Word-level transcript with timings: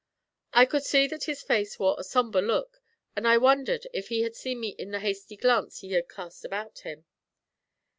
I 0.51 0.65
could 0.65 0.81
see 0.83 1.05
that 1.05 1.25
his 1.25 1.43
face 1.43 1.77
wore 1.77 1.95
a 1.99 2.03
sombre 2.03 2.41
look, 2.41 2.81
and 3.15 3.27
I 3.27 3.37
wondered 3.37 3.85
if 3.93 4.07
he 4.07 4.23
had 4.23 4.35
seen 4.35 4.59
me 4.59 4.69
in 4.69 4.89
the 4.89 4.99
hasty 5.01 5.37
glance 5.37 5.81
he 5.81 5.91
had 5.91 6.09
cast 6.09 6.43
about 6.43 6.79
him. 6.79 7.05